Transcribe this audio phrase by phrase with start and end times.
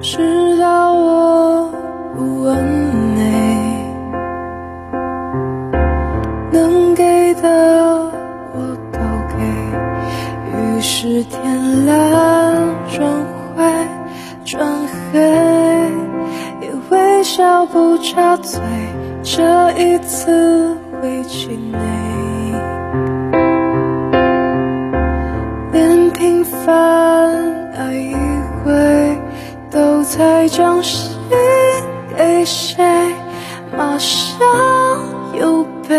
[0.00, 1.70] 知道我
[2.14, 2.56] 不完
[3.16, 3.20] 美，
[6.52, 7.42] 能给的
[8.54, 8.98] 我都
[9.28, 9.36] 给，
[10.54, 12.54] 于是天蓝
[12.88, 13.10] 转
[13.56, 13.64] 灰
[14.44, 14.64] 转
[15.12, 15.18] 黑，
[16.60, 18.60] 也微笑不插嘴，
[19.24, 21.78] 这一次会气馁，
[25.72, 27.17] 连平凡
[30.48, 31.10] 将心
[32.16, 32.82] 给谁，
[33.76, 34.46] 马上
[35.38, 35.96] 又被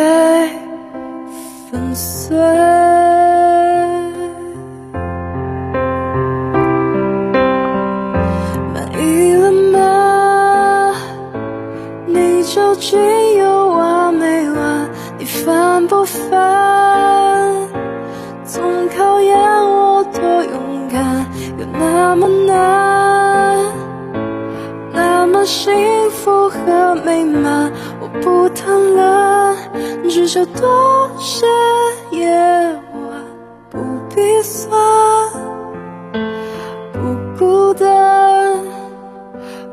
[1.69, 2.35] 粉碎。
[8.73, 10.95] 满意了吗？
[12.07, 12.99] 你究竟
[13.37, 14.89] 有完没完？
[15.17, 17.69] 你烦不烦？
[18.45, 18.63] 总
[18.97, 21.25] 考验我多勇敢，
[21.59, 23.28] 有那么难。
[25.61, 29.57] 幸福和美满，我不谈了，
[30.09, 31.45] 只求多些
[32.11, 33.25] 夜晚，
[33.69, 33.77] 不
[34.15, 34.71] 必算，
[36.93, 36.99] 不
[37.37, 38.57] 孤单。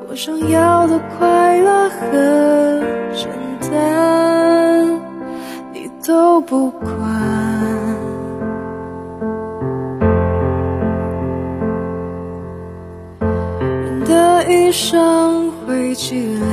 [0.09, 2.83] 我想要的快乐很
[3.14, 3.31] 简
[3.70, 5.01] 单，
[5.73, 6.91] 你都不管。
[13.61, 16.47] 人的一生会积累，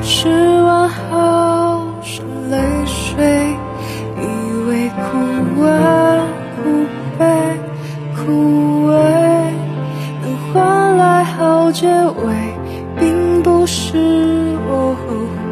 [0.00, 0.28] 吃
[0.62, 3.56] 完后是泪水，
[4.20, 4.24] 以
[4.68, 5.02] 为苦
[5.60, 6.86] 完苦
[7.18, 7.26] 悲
[8.14, 8.92] 枯萎，
[10.22, 12.32] 能换来好结尾，
[13.00, 15.04] 并不是我后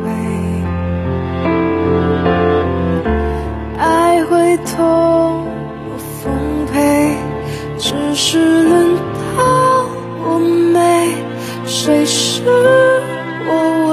[0.04, 0.08] 悔。
[3.76, 5.44] 爱会痛，
[5.88, 6.32] 我奉
[6.72, 7.16] 陪，
[7.76, 8.89] 只是
[11.90, 12.44] 谁是
[13.48, 13.50] 我
[13.88, 13.92] 为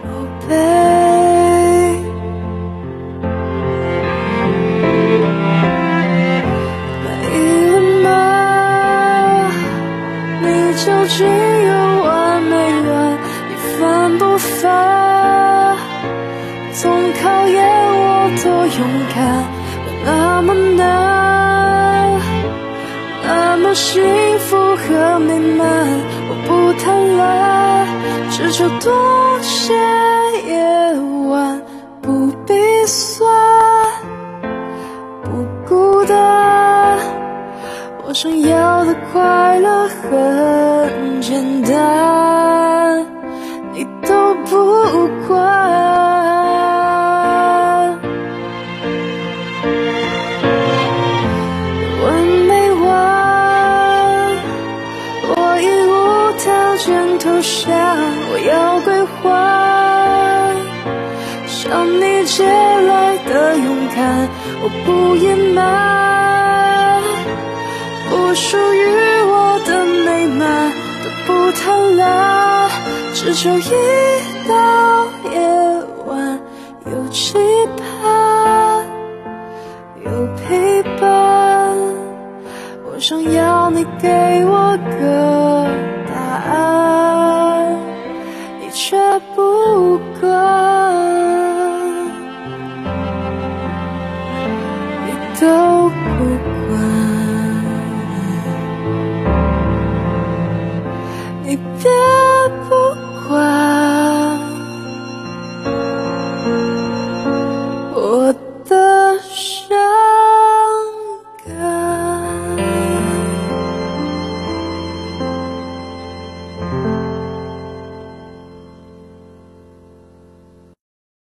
[0.00, 0.02] 宝
[0.48, 0.50] 贝？
[7.04, 7.36] 满意
[7.68, 8.08] 了吗？
[10.40, 10.44] 你
[10.76, 11.18] 究竟
[11.66, 11.72] 有
[12.02, 12.08] 完
[12.42, 12.52] 没
[12.88, 12.88] 完？
[13.50, 13.78] 你烦
[14.16, 15.76] 不烦？
[16.72, 16.88] 总
[17.20, 17.58] 考验
[17.92, 18.00] 我
[18.42, 18.80] 多勇
[19.14, 19.16] 敢，
[19.84, 20.08] 我那
[20.40, 22.18] 么难，
[23.26, 23.28] 那
[23.58, 24.27] 么幸福
[24.88, 25.66] 和美满，
[26.28, 27.20] 我不贪婪，
[28.30, 29.74] 只求多些
[30.46, 30.56] 夜
[31.28, 31.60] 晚，
[32.00, 32.54] 不必
[32.86, 33.28] 算，
[35.22, 36.16] 不孤单。
[38.06, 42.17] 我想要的快乐很简单，
[62.28, 64.28] 借来的勇敢，
[64.62, 67.00] 我不隐瞒。
[68.10, 68.78] 不属于
[69.24, 70.70] 我的美满
[71.02, 71.64] 都不贪
[71.96, 72.68] 婪，
[73.14, 73.70] 只求一
[74.46, 74.52] 到
[75.32, 75.40] 夜
[76.06, 76.38] 晚
[76.84, 77.34] 有期
[77.76, 78.86] 盼，
[80.04, 80.06] 有
[80.36, 81.08] 陪伴。
[82.84, 85.47] 我想要你给我个